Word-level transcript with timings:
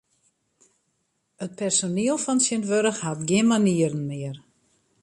It 1.45 1.51
personiel 1.59 2.17
fan 2.23 2.39
tsjintwurdich 2.41 3.03
hat 3.05 3.19
gjin 3.27 3.47
manieren 3.51 4.03
mear. 4.09 4.37